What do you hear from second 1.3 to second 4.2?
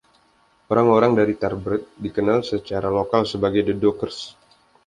Tarbert dikenal secara lokal sebagai “the Dookers”.